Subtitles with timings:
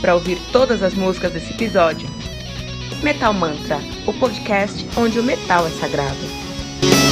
[0.00, 2.08] para ouvir todas as músicas desse episódio.
[3.02, 7.09] Metal Mantra, o podcast onde o metal é sagrado.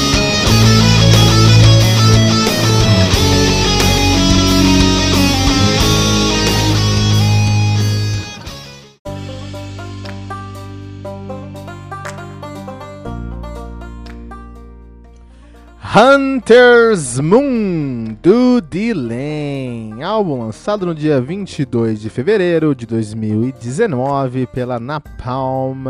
[16.01, 25.89] Hunter's Moon do Dylan, álbum lançado no dia 22 de fevereiro de 2019 pela Napalm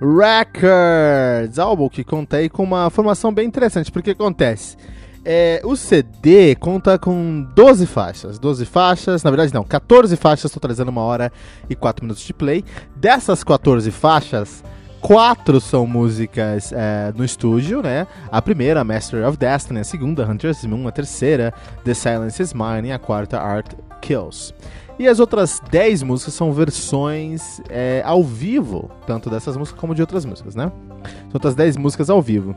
[0.00, 4.76] Records, álbum que conta aí com uma formação bem interessante, porque acontece,
[5.24, 10.92] é, o CD conta com 12 faixas, 12 faixas, na verdade não, 14 faixas, totalizando
[10.92, 11.32] uma hora
[11.68, 14.62] e 4 minutos de play, dessas 14 faixas,
[15.00, 18.06] quatro são músicas é, no estúdio, né?
[18.30, 21.52] A primeira, Master of Destiny, a segunda, Hunter's Moon, a terceira,
[21.84, 24.54] The Silence is Mine e a quarta, Art Kills.
[24.98, 30.00] E as outras 10 músicas são versões é, ao vivo, tanto dessas músicas como de
[30.00, 30.72] outras músicas, né?
[31.04, 32.54] São outras 10 músicas ao vivo.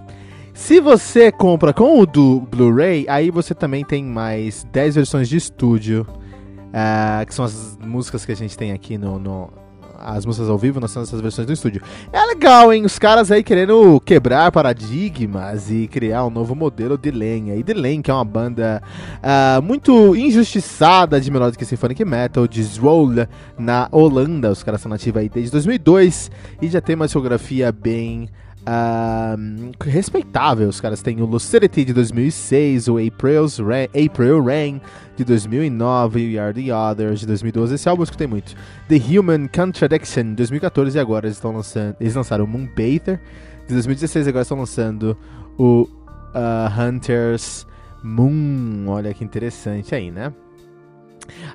[0.54, 5.38] Se você compra com o do Blu-ray, aí você também tem mais 10 versões de
[5.38, 9.61] estúdio, uh, que são as músicas que a gente tem aqui no, no
[10.04, 11.82] as músicas ao vivo, nós temos essas versões do estúdio.
[12.12, 12.86] É legal, hein?
[12.86, 17.56] Os caras aí querendo quebrar paradigmas e criar um novo modelo de lenha.
[17.56, 18.82] E The Lane, que é uma banda
[19.18, 24.52] uh, muito injustiçada de Melodic Symphonic Metal, de Zwolle, na Holanda.
[24.52, 28.30] Os caras são nativos aí desde 2002 e já tem uma discografia bem
[28.62, 30.70] Uh, respeitável.
[30.70, 34.82] Os caras têm o Lucidity de 2006, o April's Rain, April Rain
[35.18, 37.76] de 2009 e Are the Others de 2012.
[37.76, 38.56] Esse álbum eu escutei muito.
[38.88, 43.20] The Human Contradiction de 2014 e agora eles estão lançando, eles lançaram o Moonbather
[43.68, 45.18] de 2016 e agora estão lançando
[45.58, 45.88] o
[46.36, 47.66] uh, Hunter's
[48.04, 48.86] Moon.
[48.88, 50.32] Olha que interessante aí, né?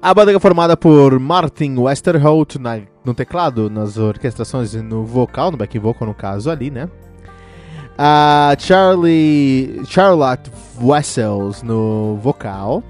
[0.02, 5.52] A banda é formada por Martin Westerholt na, no teclado, nas orquestrações e no vocal,
[5.52, 6.88] no back vocal no caso ali, né?
[7.96, 10.50] A Charlie, Charlotte
[10.82, 12.82] Wessels no vocal.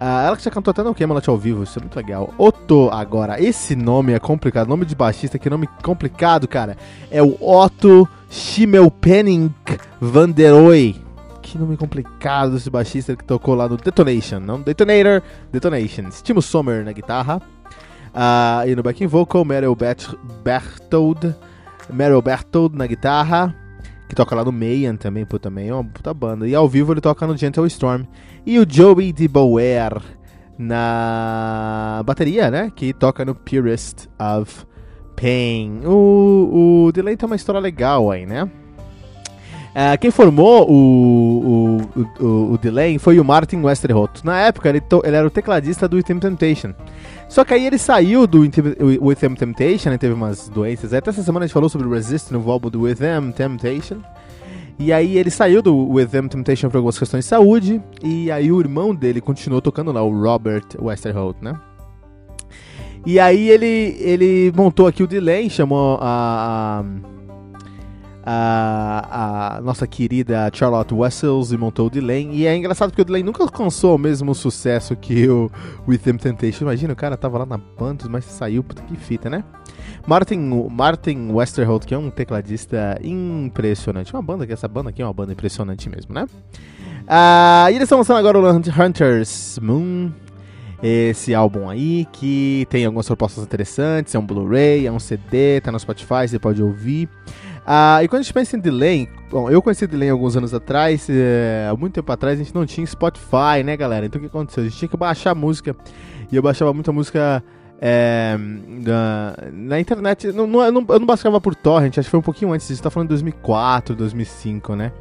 [0.00, 2.32] Uh, ela que já cantou até no Camelot ao vivo, isso é muito legal.
[2.36, 6.76] Otto, agora, esse nome é complicado, nome de baixista, que nome complicado, cara.
[7.10, 9.52] É o Otto Schimmelpenning
[10.00, 11.02] van der Oy
[11.42, 15.20] que nome complicado desse baixista que tocou lá no Detonation, não Detonator,
[15.50, 16.08] Detonation.
[16.22, 17.42] Timo Sommer na guitarra.
[18.14, 19.76] Uh, e no backing vocal, Meryl
[20.44, 21.34] Berthold,
[21.90, 23.54] Meryl Berthold na guitarra,
[24.08, 26.46] que toca lá no Mayan também, pô, também é uma puta banda.
[26.46, 28.04] E ao vivo ele toca no Gentle Storm.
[28.44, 30.02] E o Joey de Boer
[30.58, 34.66] na bateria, né, que toca no Purest of
[35.16, 35.80] Pain.
[35.84, 38.44] O, o Delay tem uma história legal aí, né?
[39.72, 44.22] Uh, quem formou o, o, o, o Delay foi o Martin Westerholt.
[44.22, 46.74] Na época, ele, ele era o tecladista do Within Temptation.
[47.32, 50.92] Só que aí ele saiu do Within Temptation, ele teve umas doenças.
[50.92, 54.02] Até essa semana a gente falou sobre o Resist no álbum do Within Temptation.
[54.78, 57.80] E aí ele saiu do Within Temptation por algumas questões de saúde.
[58.04, 61.58] E aí o irmão dele continuou tocando lá, o Robert Westerholt, né?
[63.06, 66.84] E aí ele, ele montou aqui o Delay, chamou a, a
[68.24, 72.36] a, a, nossa querida Charlotte Wessels e montou o Delane.
[72.36, 75.50] E é engraçado porque o Delane nunca alcançou o mesmo sucesso que o
[75.86, 76.64] With Them Temptation.
[76.64, 79.44] Imagina, o cara tava lá na banda, mas saiu, puta que fita, né?
[80.06, 84.12] Martin, Martin Westerholt, que é um tecladista impressionante.
[84.12, 86.26] Uma banda que essa banda aqui é uma banda impressionante mesmo, né?
[87.02, 90.10] Uh, e eles estão lançando agora o Hunter's Moon,
[90.82, 95.70] esse álbum aí, que tem algumas propostas interessantes, é um Blu-ray, é um CD, tá
[95.70, 97.08] no Spotify, você pode ouvir.
[97.64, 101.06] Ah, e quando a gente pensa em delay, bom, eu conheci delay alguns anos atrás,
[101.08, 104.04] é, há muito tempo atrás a gente não tinha Spotify, né, galera?
[104.04, 104.64] Então o que aconteceu?
[104.64, 105.76] A gente tinha que baixar música,
[106.30, 107.42] e eu baixava muita música
[107.80, 112.10] é, na, na, internet, não, não, eu, não, eu não baixava por torrent, acho que
[112.10, 114.92] foi um pouquinho antes, gente tá falando de 2004, 2005, né?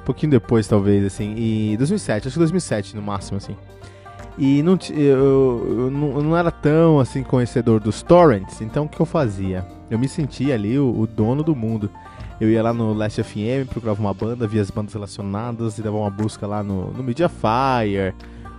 [0.00, 3.56] Um pouquinho depois, talvez, assim, e 2007, acho que 2007 no máximo, assim.
[4.38, 8.88] E não, eu, eu, não, eu não era tão, assim, conhecedor dos torrents, então o
[8.88, 9.66] que eu fazia?
[9.90, 11.90] Eu me sentia ali o, o, dono do mundo.
[12.40, 15.96] Eu ia lá no Last FM, procurava uma banda, via as bandas relacionadas e dava
[15.96, 18.14] uma busca lá no, no Mediafire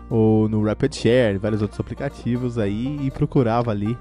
[0.10, 3.98] ou no Rapid Share, vários outros aplicativos aí e procurava ali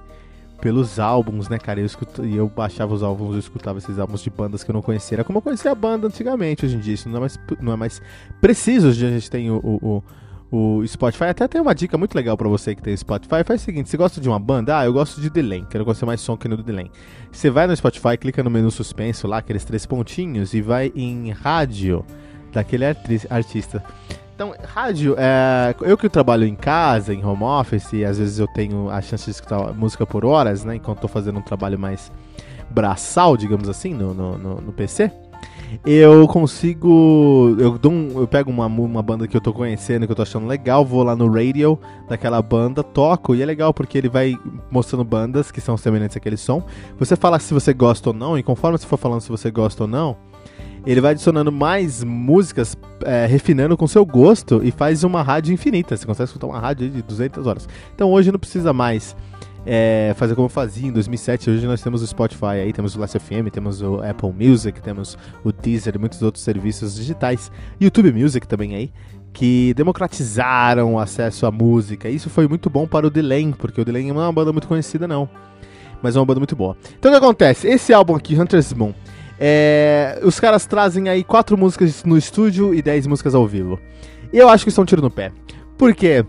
[0.60, 1.80] pelos álbuns, né, cara?
[1.80, 1.88] Eu
[2.22, 5.16] e eu baixava os álbuns, eu escutava esses álbuns de bandas que eu não conhecia.
[5.16, 6.94] Era como eu conhecia a banda antigamente, hoje em dia.
[6.94, 8.00] Isso não é mais, não é mais
[8.40, 8.88] preciso.
[8.88, 10.04] Hoje a gente tem o, o, o
[10.86, 11.24] Spotify.
[11.24, 13.42] Até tem uma dica muito legal para você que tem Spotify.
[13.44, 14.78] Faz o seguinte: você gosta de uma banda?
[14.78, 15.64] Ah, eu gosto de Delay.
[15.70, 16.90] Quero conhecer mais som que no Delay.
[17.30, 21.30] Você vai no Spotify, clica no menu suspenso lá, aqueles três pontinhos, e vai em
[21.30, 22.04] rádio
[22.52, 23.82] daquele artista.
[24.34, 28.48] Então, rádio, é, eu que trabalho em casa, em home office, e às vezes eu
[28.48, 30.76] tenho a chance de escutar música por horas, né?
[30.76, 32.10] Enquanto estou fazendo um trabalho mais
[32.68, 35.12] braçal, digamos assim, no, no, no, no PC.
[35.84, 37.56] Eu consigo.
[37.58, 40.22] Eu, dou um, eu pego uma, uma banda que eu tô conhecendo, que eu tô
[40.22, 41.78] achando legal, vou lá no radio
[42.08, 44.36] daquela banda, toco, e é legal porque ele vai
[44.70, 46.64] mostrando bandas que são semelhantes àquele som.
[46.98, 49.84] Você fala se você gosta ou não, e conforme você for falando se você gosta
[49.84, 50.16] ou não,
[50.84, 55.96] ele vai adicionando mais músicas, é, refinando com seu gosto e faz uma rádio infinita.
[55.96, 57.68] Você consegue escutar uma rádio de 200 horas.
[57.94, 59.16] Então hoje não precisa mais
[59.64, 61.50] é, fazer como eu fazia em 2007.
[61.50, 65.16] Hoje nós temos o Spotify, aí temos o Last FM, temos o Apple Music, temos
[65.44, 67.50] o Deezer e muitos outros serviços digitais.
[67.80, 68.92] YouTube Music também aí.
[69.32, 72.08] Que democratizaram o acesso à música.
[72.08, 74.68] Isso foi muito bom para o Delane, porque o Delane não é uma banda muito
[74.68, 75.28] conhecida, não.
[76.02, 76.76] Mas é uma banda muito boa.
[76.98, 77.66] Então o que acontece?
[77.66, 78.92] Esse álbum aqui, Hunter's Moon,
[79.38, 83.80] é, os caras trazem aí quatro músicas no estúdio e dez músicas ao vivo.
[84.32, 85.32] Eu acho que estão é um tiro no pé.
[85.78, 86.24] Por quê?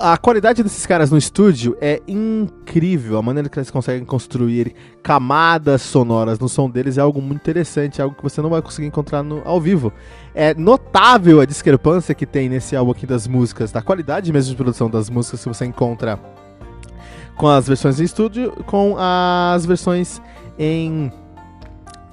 [0.00, 3.18] A qualidade desses caras no estúdio é incrível.
[3.18, 8.00] A maneira que eles conseguem construir camadas sonoras no som deles é algo muito interessante,
[8.00, 9.92] algo que você não vai conseguir encontrar no, ao vivo.
[10.34, 14.56] É notável a discrepância que tem nesse álbum aqui das músicas, da qualidade mesmo de
[14.56, 16.18] produção das músicas que você encontra
[17.36, 20.22] com as versões em estúdio, com as versões
[20.58, 21.12] em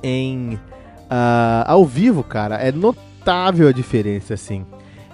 [0.03, 4.65] em uh, ao vivo, cara, é notável a diferença, assim.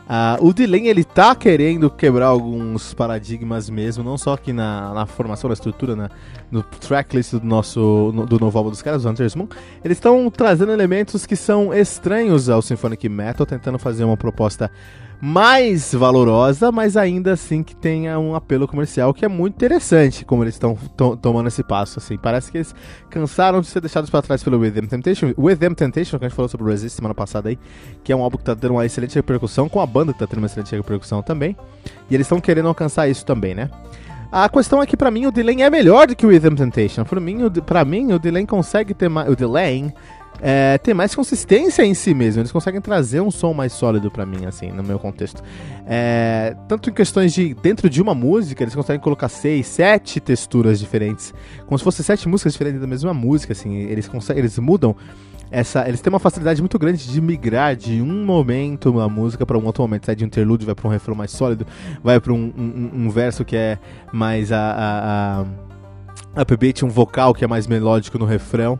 [0.08, 5.06] Uh, o Dylan, ele tá querendo quebrar alguns paradigmas mesmo, não só aqui na, na
[5.06, 6.10] formação, na estrutura, na,
[6.50, 9.50] no tracklist do nosso no, do novo álbum dos caras, o Hunter's Moon.
[9.84, 14.72] Eles estão trazendo elementos que são estranhos ao Symphonic Metal, tentando fazer uma proposta
[15.20, 20.44] mais valorosa, mas ainda assim que tenha um apelo comercial que é muito interessante como
[20.44, 20.78] eles estão
[21.22, 22.18] tomando esse passo, assim.
[22.18, 22.76] Parece que eles
[23.10, 25.34] cansaram de ser deixados para trás pelo With Them Temptation.
[25.38, 27.58] With Them Temptation, que a gente falou sobre o Resist semana passada aí,
[28.04, 30.28] que é um álbum que tá tendo uma excelente repercussão, com a banda que tá
[30.28, 31.58] tendo uma excelente repercussão também.
[32.10, 33.70] E eles estão querendo alcançar isso também, né?
[34.32, 37.06] A questão é que pra mim o Delane é melhor do que o Rhythm Temptation.
[37.06, 39.30] Pra mim, o, pra mim, o Delane consegue ter mais.
[39.30, 39.94] O Delane
[40.42, 42.42] é, ter mais consistência em si mesmo.
[42.42, 45.44] Eles conseguem trazer um som mais sólido para mim, assim, no meu contexto.
[45.86, 50.80] É, tanto em questões de dentro de uma música, eles conseguem colocar seis, sete texturas
[50.80, 51.34] diferentes,
[51.66, 53.76] como se fossem sete músicas diferentes da mesma música, assim.
[53.76, 54.96] Eles conseguem, eles mudam
[55.50, 59.58] essa, eles têm uma facilidade muito grande de migrar de um momento da música para
[59.58, 60.06] um outro momento.
[60.06, 61.66] Sai de um interlúdio, vai para um refrão mais sólido,
[62.04, 63.80] vai para um, um, um, verso que é
[64.12, 65.46] mais a, a,
[66.36, 68.78] a upbeat, um vocal que é mais melódico no refrão.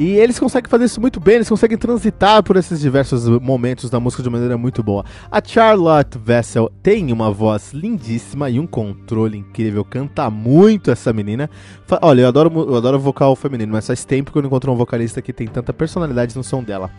[0.00, 4.00] E eles conseguem fazer isso muito bem, eles conseguem transitar por esses diversos momentos da
[4.00, 5.04] música de maneira muito boa.
[5.30, 11.50] A Charlotte Vessel tem uma voz lindíssima e um controle incrível, canta muito essa menina.
[12.00, 14.74] Olha, eu adoro, eu adoro vocal feminino, mas faz tempo que eu não encontro um
[14.74, 16.90] vocalista que tem tanta personalidade no som dela.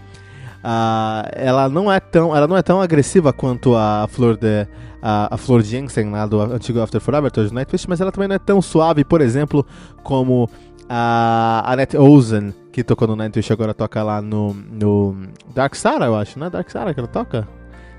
[0.64, 4.68] Uh, ela não é tão ela não é tão agressiva quanto a Flor de
[5.02, 8.36] a, a Flor Jensen lá do antigo After Forever do Nightwish, mas ela também não
[8.36, 9.66] é tão suave, por exemplo,
[10.04, 10.48] como
[10.88, 16.16] a Annette Ozen, que tocou no Nightwish, agora toca lá no, no Dark Sara, eu
[16.16, 16.50] acho, né?
[16.50, 17.48] Dark Sara que ela toca?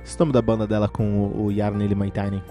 [0.04, 2.42] Esse nome da banda dela com o, o Yarnil Maitainen.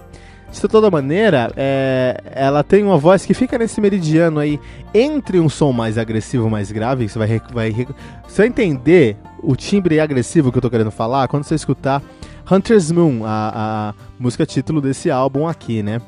[0.52, 4.60] De toda maneira, é, ela tem uma voz que fica nesse meridiano aí
[4.92, 7.08] entre um som mais agressivo, mais grave.
[7.08, 7.86] Você vai, vai,
[8.28, 12.02] você vai entender o timbre agressivo que eu tô querendo falar quando você escutar
[12.50, 16.02] Hunter's Moon, a, a música título desse álbum aqui, né?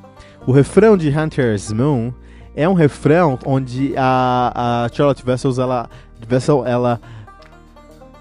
[0.47, 2.13] O refrão de Hunter's Moon
[2.57, 5.89] é um refrão onde a, a Charlotte Vessels ela,
[6.27, 7.01] Vessel, ela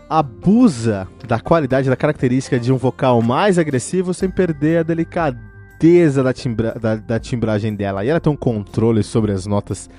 [0.09, 6.33] abusa da qualidade, da característica de um vocal mais agressivo sem perder a delicadeza da,
[6.33, 8.03] timbra, da, da timbragem dela.
[8.03, 9.89] E ela tem um controle sobre as notas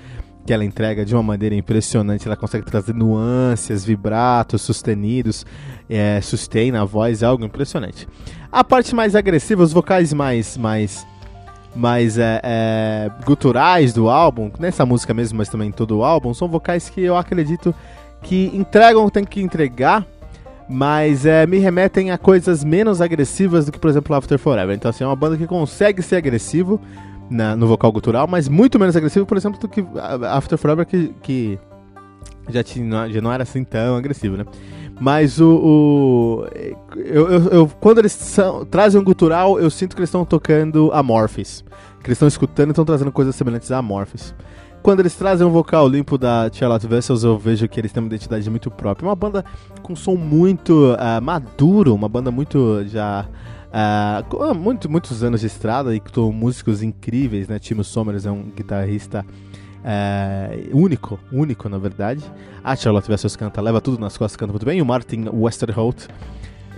[0.45, 2.27] que ela entrega de uma maneira impressionante.
[2.27, 5.45] Ela consegue trazer nuances, vibratos, sustenidos,
[5.89, 8.07] é, sustain na voz, é algo impressionante.
[8.51, 11.05] A parte mais agressiva, os vocais mais, mais
[11.75, 16.33] mais é, é, guturais do álbum, nessa música mesmo, mas também em todo o álbum,
[16.33, 17.75] são vocais que eu acredito
[18.21, 20.05] que entregam, tem que entregar,
[20.67, 24.75] mas é, me remetem a coisas menos agressivas do que, por exemplo, After Forever.
[24.75, 26.79] Então, assim, é uma banda que consegue ser agressivo
[27.29, 29.85] na, no vocal gutural, mas muito menos agressivo, por exemplo, do que
[30.31, 31.59] After Forever, que, que
[32.49, 34.45] já, tinha, já não era assim tão agressivo, né?
[34.99, 35.49] Mas o.
[35.49, 36.45] o
[36.95, 40.91] eu, eu, eu, quando eles são, trazem um gutural, eu sinto que eles estão tocando
[40.93, 41.63] Amorphis.
[41.99, 44.33] que eles estão escutando e estão trazendo coisas semelhantes a Amorphis.
[44.81, 48.07] Quando eles trazem um vocal limpo da Charlotte Vessels, eu vejo que eles têm uma
[48.07, 49.07] identidade muito própria.
[49.07, 49.43] Uma banda
[49.81, 53.27] com som muito uh, maduro, uma banda muito já.
[53.73, 57.59] Uh, muito, muitos anos de estrada e com músicos incríveis, né?
[57.59, 59.25] Timo Sommers é um guitarrista
[59.85, 62.23] uh, único, único na verdade.
[62.63, 64.79] A Charlotte Vessels canta, leva tudo nas costas, canta muito bem.
[64.79, 66.07] E o Martin Westerholt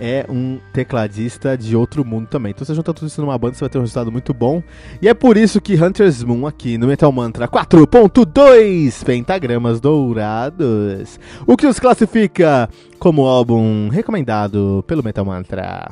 [0.00, 2.50] é um tecladista de outro mundo também.
[2.50, 4.62] Então você junta tudo isso numa banda, você vai ter um resultado muito bom.
[5.02, 11.18] E é por isso que Hunter's Moon aqui no Metal Mantra 4.2 pentagramas dourados.
[11.46, 15.88] O que os classifica como álbum recomendado pelo Metal Mantra.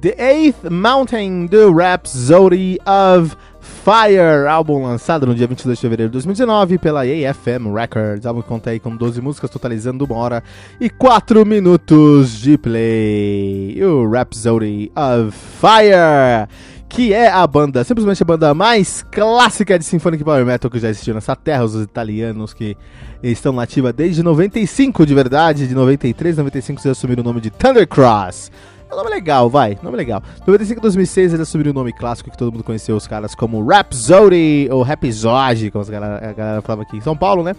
[0.00, 6.12] The Eighth Mountain, The Rhapsody of Fire, álbum lançado no dia 22 de fevereiro de
[6.12, 8.26] 2019 pela AFM Records.
[8.26, 10.42] Álbum que conta aí com 12 músicas, totalizando uma hora
[10.78, 13.82] e 4 minutos de play.
[13.82, 16.46] O Rhapsody of Fire,
[16.90, 20.90] que é a banda, simplesmente a banda mais clássica de Symphonic Power Metal que já
[20.90, 21.64] existiu nessa terra.
[21.64, 22.76] Os italianos que
[23.22, 28.50] estão nativa desde 95 de verdade, de 93 95 eles assumiram o nome de Thundercross.
[28.88, 29.78] É um nome legal, vai.
[29.82, 30.22] Nome legal.
[30.46, 34.68] 95 2006 eles assumiram o nome clássico que todo mundo conheceu os caras como Rhapsody
[34.70, 37.54] ou Rhapsody, como galera, a galera falava aqui em São Paulo, né?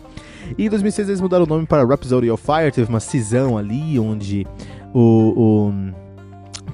[0.57, 2.71] E em 2006 eles mudaram o nome para Rhapsody of Fire.
[2.71, 4.47] Teve uma cisão ali onde
[4.93, 5.73] o, o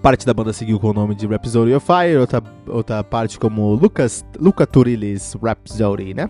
[0.03, 3.73] parte da banda seguiu com o nome de Rhapsody of Fire, outra, outra parte como
[3.73, 6.29] Lucas, Luca Turilli's Rhapsody, né?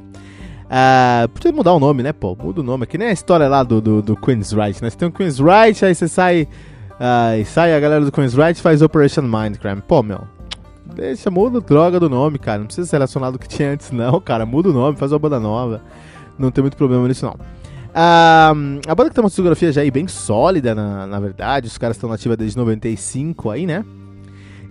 [0.66, 2.36] Uh, podia mudar o nome, né, pô?
[2.36, 2.84] Muda o nome.
[2.84, 4.90] É que nem a história lá do, do, do Queen's Right, né?
[4.90, 6.48] Você tem o Queen's Right, aí você sai
[7.00, 9.82] Aí sai a galera do Queen's Right faz Operation Mindcrime.
[9.82, 10.22] Pô, meu.
[10.96, 12.60] Deixa, muda droga do nome, cara.
[12.60, 14.46] Não precisa ser relacionado ao que tinha antes, não, cara.
[14.46, 15.82] Muda o nome, faz uma banda nova.
[16.38, 17.36] Não tem muito problema nisso, não.
[17.96, 18.54] Ah,
[18.88, 21.68] a banda que tem uma discografia já aí bem sólida, na, na verdade.
[21.68, 23.84] Os caras estão nativa desde 95 aí, né?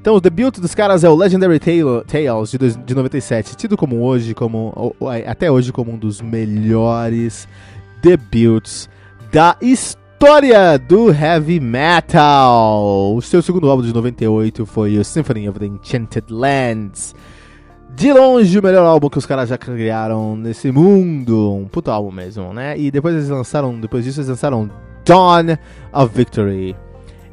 [0.01, 4.35] Então, o debut dos caras é o Legendary Tales de, de 97, tido como hoje,
[4.35, 7.47] como ou, até hoje como um dos melhores
[8.03, 8.89] debuts
[9.33, 13.13] da história história do heavy metal.
[13.17, 17.13] O seu segundo álbum de 98 foi o Symphony of the Enchanted Lands.
[17.93, 21.53] De longe o melhor álbum que os caras já criaram nesse mundo.
[21.53, 22.79] Um puto álbum mesmo, né?
[22.79, 24.71] E depois eles lançaram, depois disso eles lançaram
[25.05, 25.59] Dawn
[25.93, 26.77] of Victory.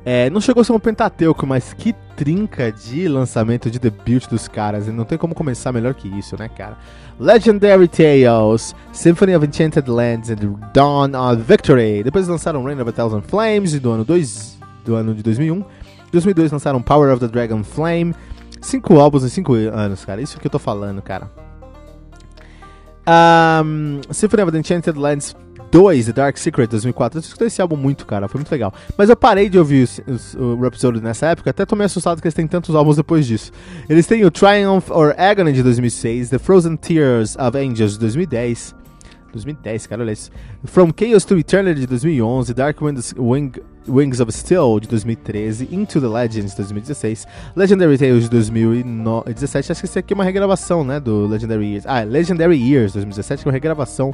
[0.04, 4.46] É, não chegou a ser um Pentateuco, mas que trinca de lançamento de debut dos
[4.46, 4.90] caras.
[4.90, 6.78] E não tem como começar melhor que isso, né, cara?
[7.18, 10.36] Legendary Tales, Symphony of Enchanted Lands and
[10.74, 12.04] Dawn of Victory.
[12.04, 15.60] Depois lançaram Reign of a Thousand Flames do ano, dois, do ano de 2001.
[15.60, 15.66] Em
[16.12, 18.14] 2002 lançaram Power of the Dragon Flame.
[18.60, 20.22] Cinco álbuns em cinco anos, cara.
[20.22, 21.32] Isso que eu tô falando, cara.
[23.08, 25.38] Um, Symphony of the Enchanted Lands
[25.72, 27.20] 2, The Dark Secret, 2004.
[27.20, 28.74] Eu escutei esse álbum muito, cara, foi muito legal.
[28.98, 32.22] Mas eu parei de ouvir o, o, o Rhapsody nessa época, até tô meio assustado
[32.22, 33.52] que eles têm tantos álbuns depois disso.
[33.88, 38.76] Eles têm o Triumph or Agony de 2006, The Frozen Tears of Angels de 2010.
[39.32, 40.32] 2010, cara, olha isso.
[40.66, 43.52] From Chaos to Eternity de 2011, Dark Winds, Wing,
[43.88, 49.72] Wings of Steel de 2013, Into the Legends de 2016, Legendary Tales de 2017.
[49.72, 51.86] Acho que esse aqui é uma regravação, né, do Legendary Years.
[51.86, 54.14] Ah, Legendary Years 2017, que é uma regravação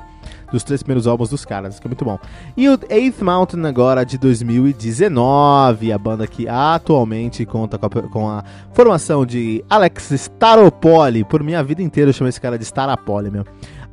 [0.55, 2.17] dos três primeiros álbuns dos caras, que é muito bom.
[2.55, 8.29] E o Eighth Mountain agora de 2019, a banda que atualmente conta com a, com
[8.29, 8.43] a
[8.73, 11.25] formação de Alex Staropoli.
[11.25, 13.43] Por minha vida inteira eu chamo esse cara de Staropoli, meu.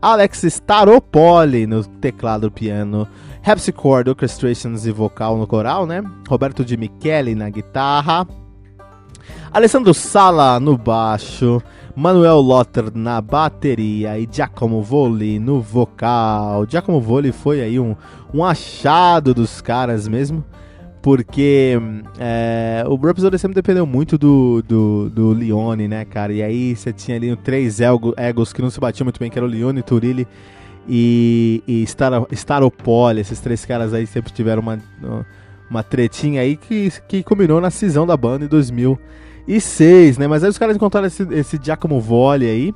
[0.01, 3.09] Alex Staropoli no teclado, piano,
[3.45, 6.01] Harpsichord, Orchestrations e vocal no coral, né?
[6.29, 8.25] Roberto de Michele na guitarra,
[9.53, 11.61] Alessandro Sala no baixo,
[11.95, 16.67] Manuel Lotter na bateria e Giacomo Voli no vocal.
[16.69, 17.95] Giacomo Voli foi aí um,
[18.33, 20.45] um achado dos caras mesmo
[21.03, 21.77] porque
[22.19, 26.33] é, o Rhapsody sempre dependeu muito do, do, do Leone, né, cara?
[26.33, 29.45] E aí você tinha ali três egos que não se batiam muito bem, que era
[29.45, 30.27] o Leone, Turilli
[30.89, 33.21] e, e Star, Staropoli.
[33.21, 34.79] Esses três caras aí sempre tiveram uma,
[35.69, 38.49] uma tretinha aí que, que combinou na cisão da banda em
[39.47, 40.27] 2006, né?
[40.27, 42.75] Mas aí os caras encontraram esse, esse Giacomo Volley aí.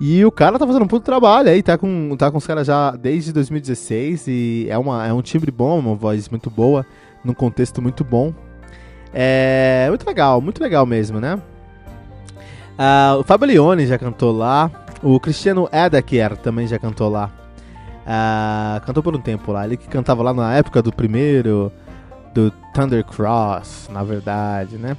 [0.00, 2.66] E o cara tá fazendo um puto trabalho aí, tá com, tá com os caras
[2.66, 6.86] já desde 2016 e é, uma, é um timbre bom, uma voz muito boa
[7.22, 8.32] num contexto muito bom.
[9.12, 11.34] É muito legal, muito legal mesmo, né?
[12.78, 14.70] Uh, o Fabio Leone já cantou lá.
[15.02, 17.30] O Cristiano Edeker também já cantou lá.
[18.06, 19.66] Uh, cantou por um tempo lá.
[19.66, 21.70] Ele que cantava lá na época do primeiro,
[22.32, 24.96] do Thunder Cross, na verdade, né?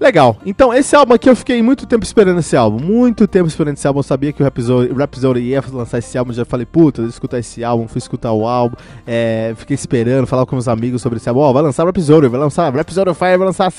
[0.00, 0.38] Legal.
[0.46, 2.82] Então, esse álbum aqui eu fiquei muito tempo esperando esse álbum.
[2.82, 3.98] Muito tempo esperando esse álbum.
[3.98, 6.32] Eu sabia que o Rhapsody, Rhapsody ia lançar esse álbum.
[6.32, 7.86] Já falei, puta, vou escutar esse álbum.
[7.86, 8.76] Fui escutar o álbum.
[9.06, 11.42] É, fiquei esperando, falava com meus amigos sobre esse álbum.
[11.42, 13.70] Ó, oh, vai lançar o Rhapsody, vai lançar Rhapsody Fire, vai lançar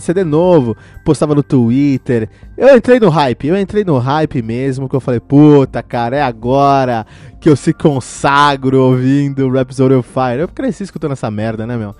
[0.00, 0.76] CD novo.
[1.04, 2.28] Postava no Twitter.
[2.56, 3.48] Eu entrei no hype.
[3.48, 4.88] Eu entrei no hype mesmo.
[4.88, 7.04] Que eu falei, puta, cara, é agora
[7.40, 10.42] que eu se consagro ouvindo Rhapsody Fire.
[10.42, 11.92] Eu cresci escutando essa merda, né, meu?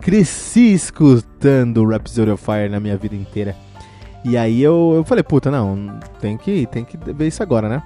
[0.00, 3.56] Cresci escutando Rhapsody of Fire na minha vida inteira.
[4.24, 7.82] E aí eu, eu falei, puta, não, tem que, tem que ver isso agora, né?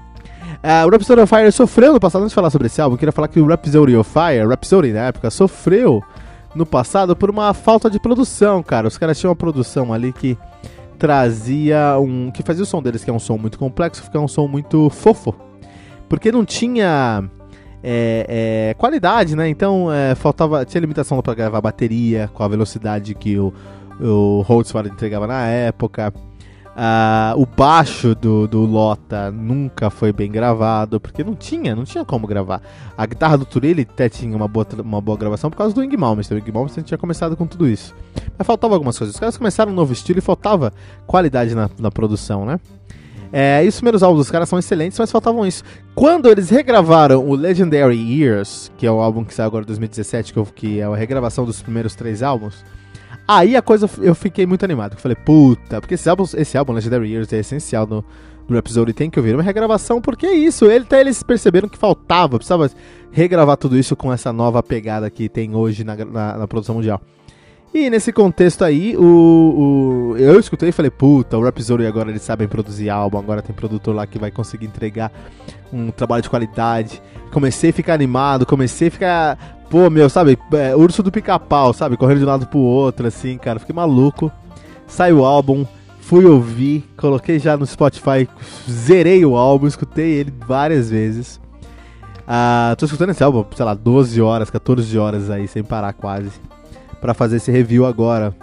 [0.62, 2.99] Uh, o Rhapsody of Fire sofreu no passado, antes de falar sobre esse álbum, eu
[2.99, 6.03] queria falar que o Rhapsody of Fire, Rhapsody na época, sofreu
[6.55, 8.88] no passado por uma falta de produção, cara.
[8.88, 10.38] Os caras tinham uma produção ali que
[10.99, 12.31] trazia um.
[12.31, 14.91] que fazia o som deles, que é um som muito complexo, ficar um som muito
[14.91, 15.35] fofo.
[16.09, 17.29] Porque não tinha
[17.83, 19.49] é, é, qualidade, né?
[19.49, 23.53] Então é, faltava tinha limitação para gravar bateria com a velocidade que o,
[24.01, 26.13] o Holtzford entregava na época.
[26.79, 32.05] Uh, o baixo do, do Lota nunca foi bem gravado, porque não tinha, não tinha
[32.05, 32.63] como gravar.
[32.97, 35.97] A guitarra do Turilli até tinha uma boa, uma boa gravação por causa do Ing
[35.97, 36.39] Malmsteen.
[36.39, 37.97] O Ing Malmsteen tinha começado com tudo isso.
[38.39, 39.17] Mas faltava algumas coisas.
[39.17, 40.73] Os caras começaram um novo estilo e faltava
[41.05, 42.61] qualidade na, na produção, né?
[43.33, 45.63] É, e os primeiros álbuns dos caras são excelentes, mas faltavam isso.
[45.95, 50.33] Quando eles regravaram o Legendary Years, que é o álbum que saiu agora em 2017,
[50.33, 52.65] que, que é a regravação dos primeiros três álbuns,
[53.27, 54.95] aí a coisa eu fiquei muito animado.
[54.95, 58.05] Eu falei, puta, porque esse álbum, esse álbum Legendary Years é essencial no,
[58.49, 61.69] no episódio e tem que ouvir uma regravação, porque é isso, ele, até eles perceberam
[61.69, 62.71] que faltava, precisava
[63.13, 67.01] regravar tudo isso com essa nova pegada que tem hoje na, na, na produção mundial.
[67.73, 69.03] E nesse contexto aí, o,
[70.15, 73.55] o, eu escutei e falei, puta, o Rhapsody agora eles sabem produzir álbum, agora tem
[73.55, 75.13] produtor lá que vai conseguir entregar
[75.71, 77.03] um trabalho de qualidade.
[77.31, 81.99] Comecei a ficar animado, comecei a ficar, pô, meu, sabe, é, urso do pica-pau, sabe,
[81.99, 84.33] correndo de um lado pro outro, assim, cara, fiquei maluco.
[84.87, 85.67] Saiu o álbum,
[86.01, 88.27] fui ouvir, coloquei já no Spotify,
[88.69, 91.38] zerei o álbum, escutei ele várias vezes.
[92.27, 96.31] Ah, tô escutando esse álbum, sei lá, 12 horas, 14 horas aí, sem parar quase
[97.01, 98.35] para fazer esse review agora.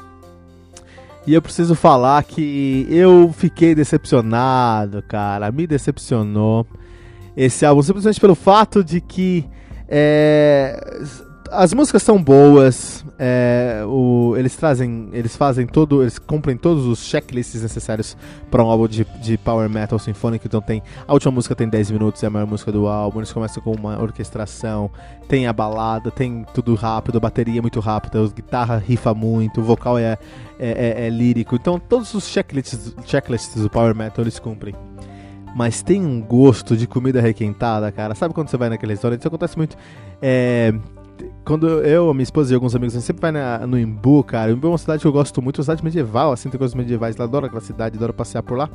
[1.28, 5.52] E eu preciso falar que eu fiquei decepcionado, cara.
[5.52, 6.68] Me decepcionou
[7.36, 9.46] esse álbum simplesmente pelo fato de que
[9.88, 10.80] é,
[11.52, 17.06] as músicas são boas, é, o, eles trazem, eles fazem todo, eles cumprem todos os
[17.06, 18.18] checklists necessários
[18.50, 20.48] para um álbum de, de power metal sinfônico.
[20.48, 23.20] Então tem a última música tem 10 minutos, é a maior música do álbum.
[23.20, 24.90] Eles começam com uma orquestração,
[25.28, 29.62] tem a balada, tem tudo rápido, a bateria é muito rápida, a guitarra rifa muito,
[29.62, 30.18] o vocal é,
[30.60, 31.56] é, é, é lírico.
[31.56, 34.76] Então todos os checklists, checklists do power metal eles cumprem
[35.56, 38.14] mas tem um gosto de comida requentada, cara.
[38.14, 39.22] Sabe quando você vai naquele restaurante?
[39.22, 39.78] Isso acontece muito.
[40.22, 40.74] É,
[41.46, 44.52] quando eu, minha esposa e alguns amigos, a gente sempre vai na, no Imbu, cara.
[44.52, 47.16] Imbu é uma cidade que eu gosto muito, uma cidade medieval, assim, tem coisas medievais
[47.16, 48.70] lá, adoro aquela cidade, adoro passear por lá.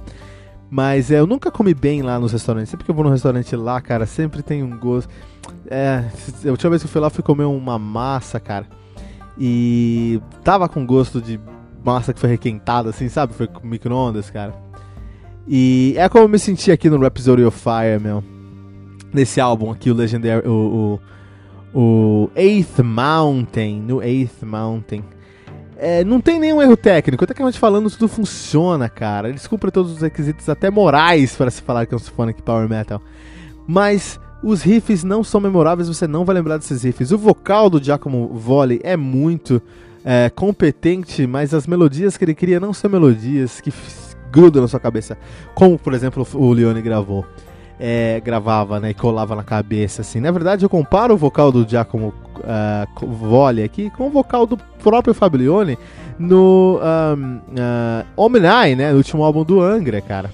[0.71, 2.71] Mas é, eu nunca comi bem lá nos restaurantes.
[2.71, 5.11] Sempre que eu vou num restaurante lá, cara, sempre tem um gosto.
[5.67, 6.05] É,
[6.47, 8.67] a última vez que eu fui lá, fui comer uma massa, cara.
[9.37, 11.41] E tava com gosto de
[11.85, 13.35] massa que foi requentada, assim, sabe?
[13.35, 14.55] Foi com micro-ondas, cara.
[15.49, 18.23] E é como eu me senti aqui no Rhapsody of Fire, meu.
[19.13, 20.47] Nesse álbum aqui, o Legendary.
[20.47, 21.01] O, o,
[21.75, 23.81] o Eighth Mountain.
[23.81, 25.05] No Eighth Mountain.
[25.77, 29.31] É, não tem nenhum erro técnico, tecnicamente falando, tudo funciona, cara.
[29.31, 32.69] Eles cumprem todos os requisitos, até morais, para se falar que é um Symphonic Power
[32.69, 33.01] Metal.
[33.67, 37.13] Mas os riffs não são memoráveis, você não vai lembrar desses riffs.
[37.13, 39.63] O vocal do Giacomo Volley é muito
[40.05, 43.73] é, competente, mas as melodias que ele cria não são melodias que
[44.31, 45.17] gruda na sua cabeça.
[45.55, 47.25] Como, por exemplo, o Leone gravou.
[47.83, 50.21] É, gravava, né, e colava na cabeça, assim.
[50.21, 54.59] Na verdade, eu comparo o vocal do Giacomo uh, Volley aqui com o vocal do
[54.83, 55.79] próprio Fablione
[56.19, 60.31] no um, uh, Omni, né, no último álbum do Angra, cara.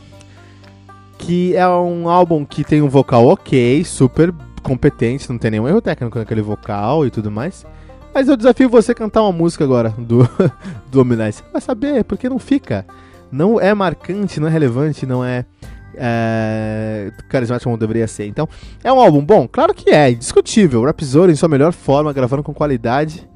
[1.19, 5.81] Que é um álbum que tem um vocal ok, super competente, não tem nenhum erro
[5.81, 7.65] técnico naquele vocal e tudo mais.
[8.13, 10.29] Mas eu desafio você a cantar uma música agora do,
[10.91, 11.33] do Omni.
[11.33, 12.85] Você vai saber, porque não fica
[13.31, 15.45] não é marcante, não é relevante, não é,
[15.94, 18.27] é carismático como deveria ser.
[18.27, 18.49] Então,
[18.83, 19.49] é um álbum bom?
[19.49, 20.85] Claro que é, indiscutível.
[20.85, 23.29] Rhapsody em sua melhor forma, gravando com qualidade,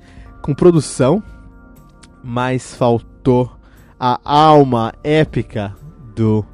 [0.42, 1.22] com produção,
[2.22, 3.50] mas faltou
[3.98, 5.74] a alma épica
[6.14, 6.44] do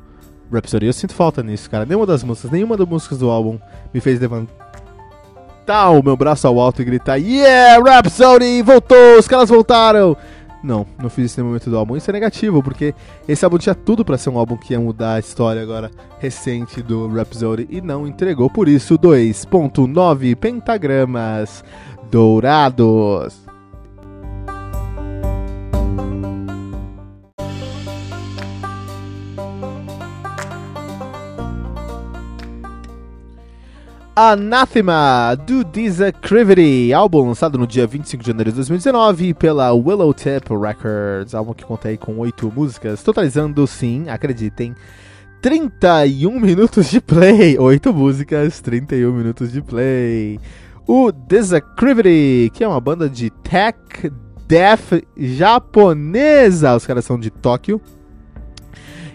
[0.52, 0.86] Rhapsody.
[0.86, 1.84] Eu sinto falta nisso, cara.
[1.84, 3.58] Nenhuma das músicas, nenhuma das músicas do álbum
[3.92, 4.56] me fez levantar
[5.90, 10.16] o meu braço ao alto e gritar: Yeah, Rhapsody voltou, os caras voltaram.
[10.66, 11.96] Não, não fiz isso momento do álbum.
[11.96, 12.92] Isso é negativo, porque
[13.28, 16.82] esse álbum tinha tudo para ser um álbum que ia mudar a história agora recente
[16.82, 18.50] do Rhapsody e não entregou.
[18.50, 21.62] Por isso, 2.9 pentagramas
[22.10, 23.45] dourados.
[34.18, 41.34] Anathema, do Disacrivity, álbum lançado no dia 25 de janeiro de 2019 pela Willowtip Records,
[41.34, 44.74] álbum que conta aí com oito músicas, totalizando, sim, acreditem,
[45.42, 47.58] 31 minutos de play.
[47.58, 50.40] Oito músicas, 31 minutos de play.
[50.86, 54.10] O Disacrivity, que é uma banda de tech
[54.48, 57.78] death japonesa, os caras são de Tóquio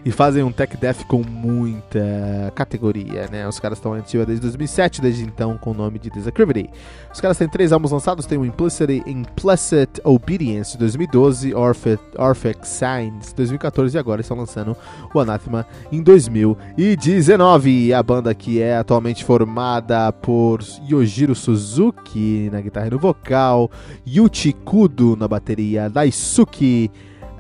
[0.04, 3.48] e fazem um tech death com muita categoria, né?
[3.48, 6.70] Os caras estão ativos desde 2007, desde então com o nome de Disacrivity.
[7.14, 13.30] Os caras têm três álbuns lançados, tem o Implicit, Implicit Obedience de 2012, Orphic Signs
[13.30, 14.76] de 2014 e agora estão lançando
[15.14, 17.94] o Anathema em 2019.
[17.94, 20.60] A banda que é atualmente formada por
[20.90, 23.70] Yojiro Suzuki na guitarra e no vocal,
[24.08, 26.90] Yuchi Kudo na bateria, Daisuke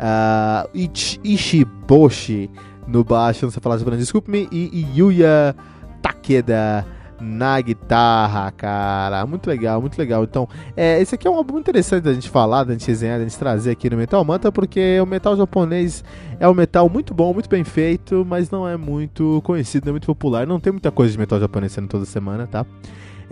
[0.01, 2.49] uh, Ich, Ishiboshi
[2.87, 5.55] no baixo, não sei falar japonês, desculpe-me, e, Yuya
[6.01, 6.85] Takeda
[7.21, 9.25] na guitarra, cara.
[9.27, 10.23] Muito legal, muito legal.
[10.23, 13.23] Então, é, esse aqui é um álbum interessante da gente falar, da gente resenhar, da
[13.23, 16.03] gente trazer aqui no Metal Manta, porque o metal japonês
[16.39, 19.93] é um metal muito bom, muito bem feito, mas não é muito conhecido, não é
[19.93, 20.47] muito popular.
[20.47, 22.65] Não tem muita coisa de metal japonês sendo toda semana, tá?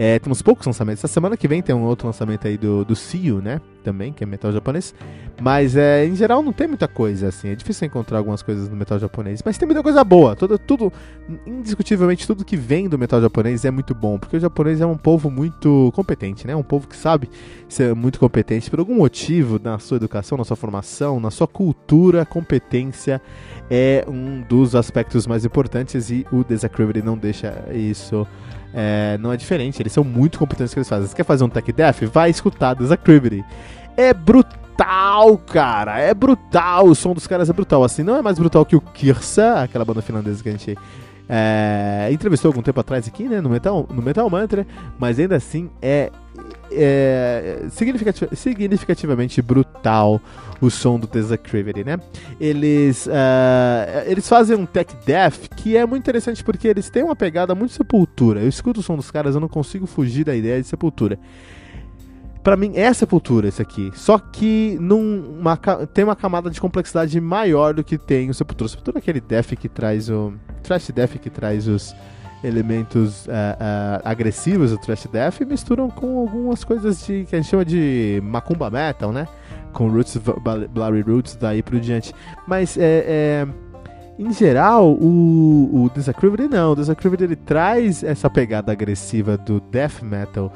[0.02, 1.04] É, temos poucos lançamentos.
[1.04, 3.60] Essa semana que vem tem um outro lançamento aí do, do Sio, né?
[3.84, 4.96] Também, que é metal japonês.
[5.42, 7.50] Mas é, em geral não tem muita coisa, assim.
[7.50, 9.44] É difícil encontrar algumas coisas no metal japonês.
[9.44, 10.38] Mas tem muita coisa boa.
[10.38, 10.94] Tudo, tudo,
[11.46, 14.18] indiscutivelmente, tudo que vem do metal japonês é muito bom.
[14.18, 16.56] Porque o japonês é um povo muito competente, né?
[16.56, 17.30] Um povo que sabe
[17.68, 18.70] ser muito competente.
[18.70, 23.22] Por algum motivo, na sua educação, na sua formação, na sua cultura, competência
[23.70, 26.10] é um dos aspectos mais importantes.
[26.10, 28.26] E o Desacravity não deixa isso
[28.74, 31.08] é, não é diferente, eles são muito competentes que eles fazem.
[31.08, 32.04] Você quer fazer um tech death?
[32.04, 33.44] Vai escutar Disacrivity.
[33.98, 36.00] É brutal, cara.
[36.00, 36.88] É brutal.
[36.88, 37.84] O som dos caras é brutal.
[37.84, 40.78] Assim, não é mais brutal que o Kirsa, aquela banda finlandesa que a gente
[41.28, 44.66] é, entrevistou algum tempo atrás aqui, né, no Metal, no Metal Mantra,
[44.98, 46.12] mas ainda assim é,
[46.72, 50.22] é significativ significativamente brutal
[50.62, 52.00] o som do Desactivity, né?
[52.40, 57.16] Eles, uh, eles fazem um tech death que é muito interessante porque eles têm uma
[57.16, 58.42] pegada muito sepultura.
[58.42, 61.18] Eu escuto o som dos caras, eu não consigo fugir da ideia de sepultura
[62.44, 63.92] para mim é Sepultura esse aqui.
[63.94, 65.58] Só que num, uma,
[65.94, 68.66] tem uma camada de complexidade maior do que tem o Sepultura.
[68.66, 70.34] O Sepultura é aquele death que traz o.
[70.64, 71.96] Trash death que traz os
[72.44, 77.42] elementos uh, uh, agressivos do Trash Death e misturam com algumas coisas de que a
[77.42, 79.28] gente chama de Macumba Metal, né?
[79.74, 80.18] Com Roots,
[80.72, 82.14] Blurry Roots, daí por diante.
[82.48, 83.48] Mas é, é
[84.18, 86.74] em geral, o, o Disacrivity não.
[86.74, 90.52] O Disacrivity ele traz essa pegada agressiva do Death Metal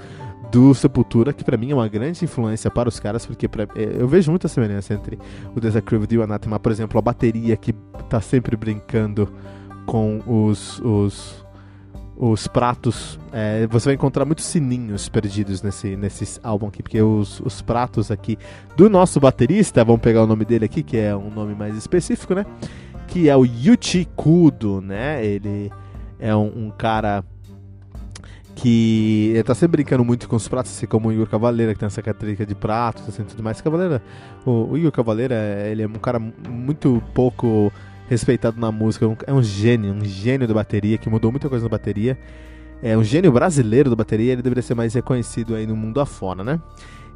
[0.52, 3.96] do Sepultura, que para mim é uma grande influência para os caras, porque pra, é,
[3.98, 5.18] eu vejo muita semelhança entre
[5.56, 6.60] o Desacraved e o Anathema.
[6.60, 7.74] Por exemplo, a bateria que
[8.10, 9.34] tá sempre brincando
[9.86, 11.43] com os, os,
[12.18, 13.20] os pratos.
[13.32, 18.12] É, você vai encontrar muitos sininhos perdidos nesse, nesse álbum aqui, porque os, os pratos
[18.12, 18.38] aqui
[18.76, 22.34] do nosso baterista, vamos pegar o nome dele aqui, que é um nome mais específico,
[22.34, 22.46] né?
[23.08, 25.26] Que é o Yuchi Kudo, né?
[25.26, 25.72] Ele
[26.20, 27.24] é um, um cara
[28.56, 31.80] que ele tá sempre brincando muito com os pratos, assim como o Igor Cavaleira, que
[31.80, 33.60] tem essa característica de pratos, assim, tudo mais.
[33.62, 34.02] Cavaleira,
[34.46, 35.36] o, o Igor Cavaleira,
[35.70, 37.72] ele é um cara muito pouco
[38.14, 41.70] respeitado na música, é um gênio, um gênio da bateria, que mudou muita coisa na
[41.70, 42.18] bateria.
[42.82, 46.44] É um gênio brasileiro da bateria, ele deveria ser mais reconhecido aí no mundo afora,
[46.44, 46.60] né?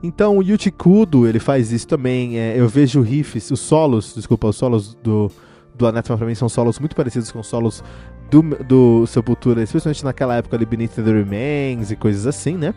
[0.02, 2.40] Então o Yuchi Kudo, ele faz isso também.
[2.40, 5.32] É, eu vejo riffs, os solos, desculpa, os solos do,
[5.76, 7.84] do Anathema pra mim são solos muito parecidos com os solos
[8.30, 12.74] do, do Sepultura, especialmente naquela época ali, Beneath the Remains e coisas assim, né?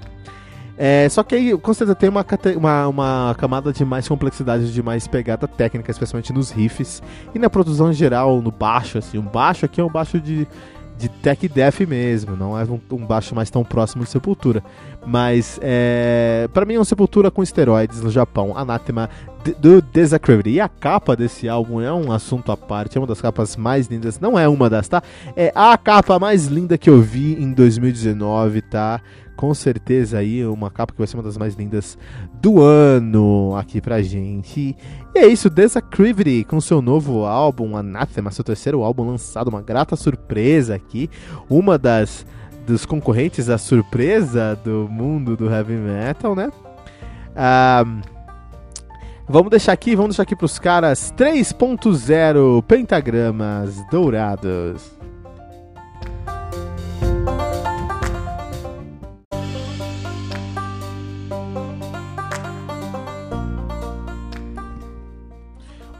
[0.82, 2.24] É, só que aí, com certeza, tem uma,
[2.56, 7.02] uma, uma, camada de mais complexidade, de mais pegada técnica, especialmente nos riffs
[7.34, 9.18] e na produção em geral, no baixo, assim.
[9.18, 10.48] Um baixo aqui é um baixo de,
[10.96, 14.64] de tech death mesmo, não é um, um baixo mais tão próximo de Sepultura.
[15.06, 19.10] Mas, é, para mim, é uma Sepultura com esteroides no Japão, Anathema
[19.58, 20.50] do Desacravity.
[20.50, 23.86] E a capa desse álbum é um assunto à parte, é uma das capas mais
[23.86, 25.02] lindas, não é uma das, tá?
[25.36, 29.00] É a capa mais linda que eu vi em 2019, tá?
[29.36, 31.96] Com certeza aí uma capa que vai ser uma das mais lindas
[32.42, 34.76] do ano aqui pra gente.
[35.14, 39.96] E é isso, Desacravity com seu novo álbum Anathema, seu terceiro álbum lançado, uma grata
[39.96, 41.08] surpresa aqui,
[41.48, 42.26] uma das
[42.66, 46.52] dos concorrentes à surpresa do mundo do heavy metal, né?
[47.34, 47.84] Ah,
[49.32, 54.90] Vamos deixar aqui, vamos deixar aqui pros caras 3.0 pentagramas dourados.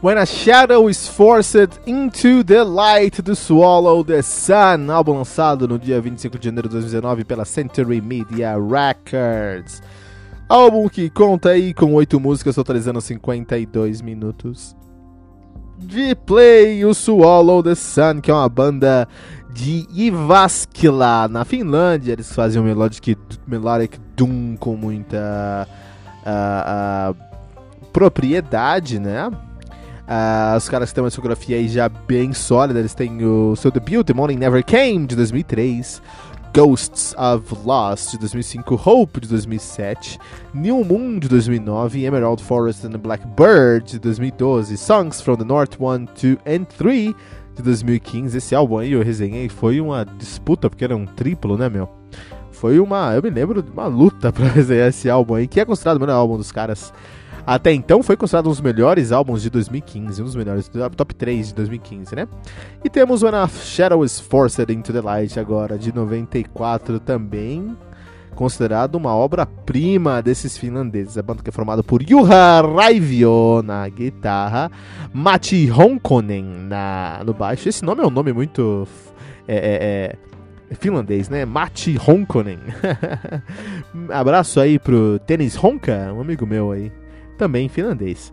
[0.01, 5.79] When a Shadow is Forced into the Light to Swallow the Sun, álbum lançado no
[5.79, 9.81] dia 25 de janeiro de 2019 pela Century Media Records.
[10.51, 14.75] Álbum que conta aí com oito músicas, totalizando 52 minutos
[15.77, 19.07] de play, o Swallow the Sun, que é uma banda
[19.53, 22.11] de Ivaskila, na Finlândia.
[22.11, 25.65] Eles faziam melodic, melodic doom com muita
[26.25, 29.29] uh, uh, propriedade, né?
[29.29, 32.77] Uh, os caras têm uma discografia aí já bem sólida.
[32.77, 36.01] Eles têm o seu debut, The Morning Never Came, de 2003.
[36.53, 38.75] Ghosts of Lost, de 2005.
[38.75, 40.19] Hope, de 2007.
[40.53, 42.03] New Moon, de 2009.
[42.03, 44.75] Emerald Forest and the Blackbird, de 2012.
[44.75, 47.15] Songs from the North 1, 2 and 3,
[47.55, 48.37] de 2015.
[48.37, 49.47] Esse álbum aí eu resenhei.
[49.47, 51.87] Foi uma disputa, porque era um triplo, né, meu?
[52.51, 53.13] Foi uma.
[53.15, 56.01] Eu me lembro de uma luta pra resenhar esse álbum aí, que é considerado o
[56.01, 56.93] melhor álbum dos caras
[57.45, 61.47] até então foi considerado um dos melhores álbuns de 2015, um dos melhores, top 3
[61.47, 62.27] de 2015, né?
[62.83, 67.75] E temos When a Shadow is Forced into the Light agora, de 94 também,
[68.35, 71.17] considerado uma obra-prima desses finlandeses.
[71.17, 74.71] A banda que é formada por Juha Raivio na guitarra,
[75.11, 77.67] Matti Honkonen na, no baixo.
[77.67, 78.87] Esse nome é um nome muito...
[79.47, 80.17] É, é,
[80.69, 81.43] é finlandês, né?
[81.43, 82.59] Matti Honkonen.
[84.09, 86.91] Abraço aí pro Tênis Honka, um amigo meu aí
[87.41, 88.31] também em finlandês.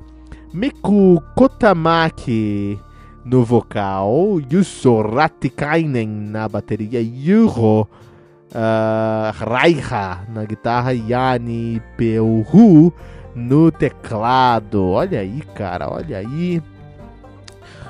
[0.52, 2.78] Miku Kotamaki
[3.24, 12.92] no vocal, Jusso Ratikainen na bateria, Juho uh, Raiha na guitarra, Jani Peuhu
[13.34, 14.84] no teclado.
[14.84, 16.62] Olha aí, cara, olha aí.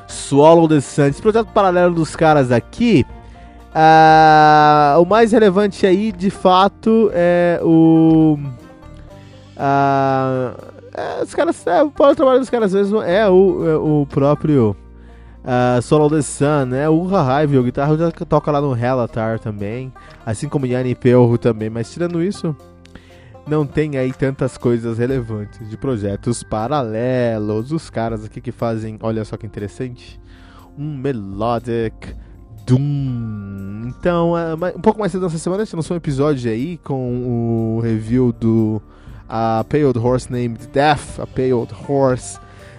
[0.07, 1.07] Swallow the Sun.
[1.07, 3.05] Esse projeto paralelo dos caras aqui.
[3.75, 8.39] Uh, o mais relevante aí, de fato, é o.
[9.57, 14.77] Uh, é, os caras, é, o trabalho dos caras mesmo é o, é o próprio
[15.45, 16.89] uh, Solo the Sun, né?
[16.89, 19.93] O Hive, o guitarra já toca lá no Relatar também,
[20.25, 22.55] assim como Yanni Pelro também, mas tirando isso,
[23.47, 27.73] não tem aí tantas coisas relevantes de projetos paralelos.
[27.73, 30.21] Os caras aqui que fazem, olha só que interessante,
[30.77, 32.15] um melodic
[32.67, 33.89] Doom.
[33.89, 37.77] Então, uh, um pouco mais cedo nessa semana a gente lançou um episódio aí com
[37.77, 38.83] o review do
[39.29, 42.39] a Pale Horse Named Death, a Pale Horse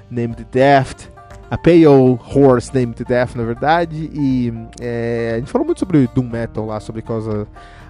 [0.09, 1.09] Named Death,
[1.49, 6.29] a Pale Horse Named Death, na verdade, e é, a gente falou muito sobre Doom
[6.29, 7.47] Metal lá, sobre causa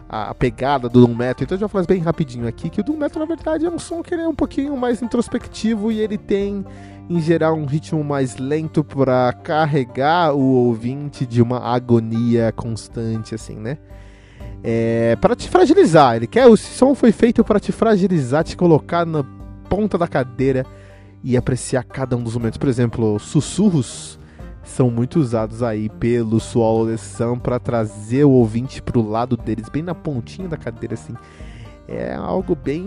[0.08, 2.84] a, pegada do Doom Metal, então a gente vai falar bem rapidinho aqui, que o
[2.84, 6.00] Doom Metal, na verdade, é um som que ele é um pouquinho mais introspectivo e
[6.00, 6.66] ele tem,
[7.10, 13.56] em geral, um ritmo mais lento para carregar o ouvinte de uma agonia constante, assim,
[13.56, 13.78] né?
[14.64, 16.16] É, para te fragilizar.
[16.16, 19.24] Ele quer o som foi feito para te fragilizar, te colocar na
[19.70, 20.66] ponta da cadeira
[21.24, 22.58] e apreciar cada um dos momentos.
[22.58, 24.20] Por exemplo, sussurros
[24.64, 29.96] são muito usados aí pelo Sun para trazer o ouvinte pro lado deles, bem na
[29.96, 31.14] pontinha da cadeira assim.
[31.88, 32.86] É algo bem,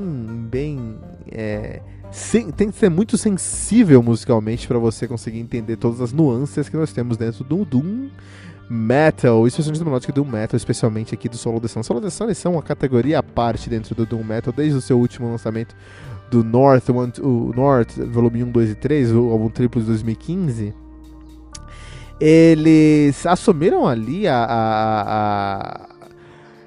[0.48, 0.96] bem,
[1.28, 1.82] é,
[2.12, 6.76] sem, tem que ser muito sensível musicalmente para você conseguir entender todas as nuances que
[6.76, 8.10] nós temos dentro do Doom
[8.72, 11.82] Metal, especialmente do melódico Doom Metal, especialmente aqui do Solo The Sun.
[11.82, 14.98] Solo The Sun são uma categoria à parte dentro do Doom Metal, desde o seu
[14.98, 15.76] último lançamento
[16.30, 20.72] do North, One, o North, volume 1, 2 e 3, o álbum triplo de 2015.
[22.18, 25.88] Eles assumiram ali a, a, a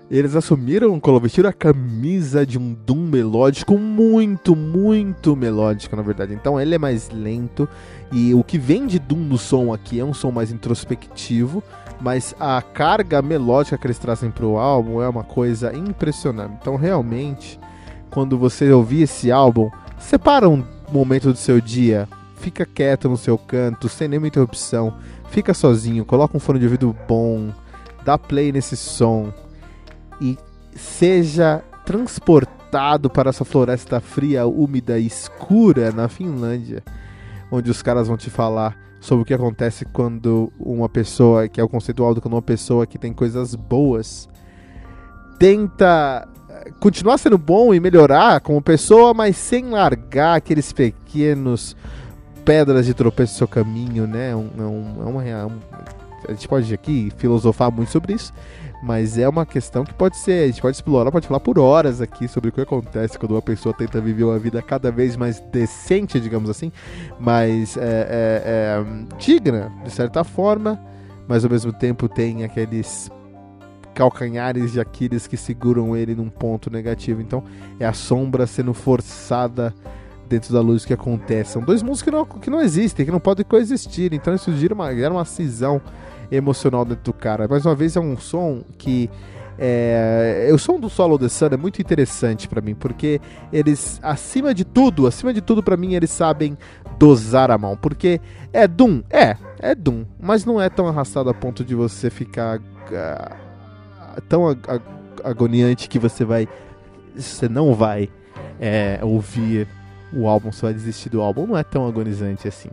[0.10, 6.34] eles assumiram, vestiram a camisa de um Doom melódico muito, muito melódico, na verdade.
[6.36, 7.68] Então ele é mais lento
[8.12, 11.64] e o que vem de Doom no som aqui é um som mais introspectivo,
[12.00, 16.58] mas a carga melódica que eles trazem para o álbum é uma coisa impressionante.
[16.62, 17.60] Então, realmente,
[18.10, 23.38] quando você ouvir esse álbum, separa um momento do seu dia, fica quieto no seu
[23.38, 24.94] canto, sem nenhuma interrupção,
[25.30, 27.50] fica sozinho, coloca um fone de ouvido bom,
[28.04, 29.34] dá play nesse som
[30.22, 30.38] e
[30.76, 36.84] seja transportado para essa floresta fria, úmida e escura na Finlândia,
[37.52, 41.64] onde os caras vão te falar sobre o que acontece quando uma pessoa, que é
[41.64, 44.28] o conceitual do quando uma pessoa que tem coisas boas
[45.38, 51.76] tenta eh, continuar sendo bom e melhorar como pessoa, mas sem largar aqueles pequenos
[52.44, 54.36] pedras de tropeço no seu caminho, né?
[54.36, 55.60] Um, é um, é uma, é um,
[56.28, 58.34] a gente pode aqui filosofar muito sobre isso,
[58.86, 62.02] mas é uma questão que pode ser, a gente pode explorar, pode falar por horas
[62.02, 65.40] aqui sobre o que acontece quando uma pessoa tenta viver uma vida cada vez mais
[65.52, 66.72] decente, digamos assim,
[67.20, 68.86] mais é, é, é,
[69.18, 70.80] digna, de certa forma,
[71.28, 73.10] mas ao mesmo tempo tem aqueles
[73.96, 77.22] calcanhares de Aquiles que seguram ele num ponto negativo.
[77.22, 77.44] Então
[77.80, 79.74] é a sombra sendo forçada
[80.30, 81.54] dentro da luz que acontece.
[81.54, 84.14] São dois mundos que não, que não existem, que não podem coexistir.
[84.14, 85.82] Então isso gira uma, gera uma cisão
[86.36, 87.48] emocional dentro do cara.
[87.48, 89.10] Mais uma vez é um som que
[89.58, 93.22] é, o som do Solo The Sun é muito interessante para mim, porque
[93.54, 96.58] eles, acima de tudo, acima de tudo para mim, eles sabem
[97.00, 97.78] dosar a mão.
[97.78, 98.20] Porque
[98.52, 102.60] é Doom, é, é Doom, mas não é tão arrastado a ponto de você ficar
[102.60, 104.62] uh, tão ag
[105.24, 106.48] agoniante que você vai,
[107.16, 108.10] você não vai
[108.60, 109.68] é, ouvir
[110.14, 111.48] o álbum, você vai desistir do álbum.
[111.48, 112.70] Não é tão agonizante assim.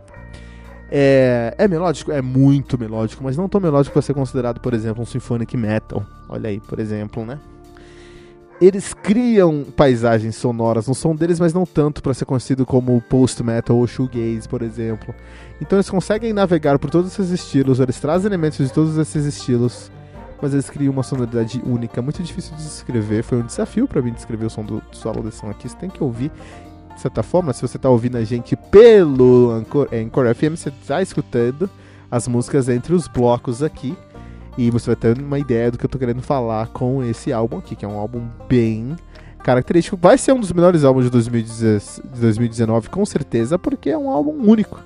[0.91, 2.11] É, é melódico?
[2.11, 6.05] É muito melódico, mas não tão melódico para ser considerado, por exemplo, um symphonic metal.
[6.29, 7.39] Olha aí, por exemplo, né?
[8.61, 13.75] Eles criam paisagens sonoras no som deles, mas não tanto para ser conhecido como post-metal
[13.75, 15.13] ou shoegaze, por exemplo.
[15.59, 19.91] Então eles conseguem navegar por todos esses estilos, eles trazem elementos de todos esses estilos,
[20.41, 23.23] mas eles criam uma sonoridade única, muito difícil de descrever.
[23.23, 25.67] Foi um desafio para mim descrever o som do, solo desse som aqui.
[25.67, 26.31] Você tem que ouvir
[26.93, 30.69] de certa forma, se você está ouvindo a gente pelo Anchor, é, Anchor FM, você
[30.69, 31.69] está escutando
[32.09, 33.97] as músicas entre os blocos aqui.
[34.55, 37.57] E você vai ter uma ideia do que eu estou querendo falar com esse álbum
[37.57, 38.95] aqui, que é um álbum bem
[39.43, 39.97] característico.
[39.97, 44.79] Vai ser um dos melhores álbuns de 2019, com certeza, porque é um álbum único.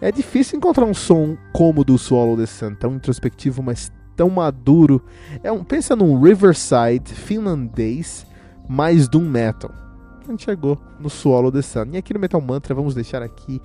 [0.00, 4.28] É difícil encontrar um som como o do Swallow the Sun, tão introspectivo, mas tão
[4.28, 5.00] maduro.
[5.44, 8.26] É um, pensa num Riverside finlandês
[8.68, 9.83] mais Doom Metal
[10.28, 11.86] a gente chegou no solo The Sun.
[11.92, 13.60] E aqui no Metal Mantra vamos deixar aqui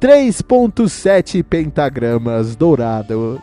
[0.00, 3.40] 3.7 pentagramas dourados.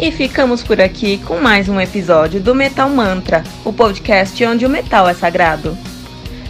[0.00, 4.70] E ficamos por aqui com mais um episódio do Metal Mantra, o podcast onde o
[4.70, 5.76] metal é sagrado.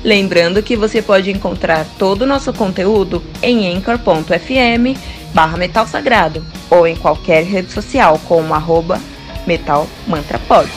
[0.05, 4.99] Lembrando que você pode encontrar todo o nosso conteúdo em anchor.fm
[5.35, 9.01] barra Metal Sagrado ou em qualquer rede social como arroba
[9.47, 10.69] metalmantrapod.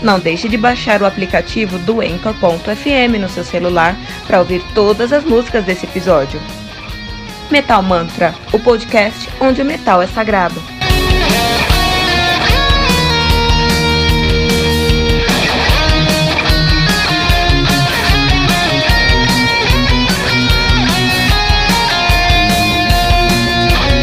[0.00, 5.24] Não deixe de baixar o aplicativo do Anchor.fm no seu celular para ouvir todas as
[5.24, 6.40] músicas desse episódio.
[7.50, 10.60] Metal Mantra, o podcast onde o metal é sagrado.